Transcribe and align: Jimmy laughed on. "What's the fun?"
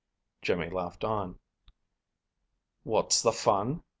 Jimmy 0.41 0.67
laughed 0.71 1.03
on. 1.03 1.37
"What's 2.81 3.21
the 3.21 3.31
fun?" 3.31 3.83